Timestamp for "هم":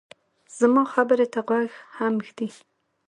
1.97-2.13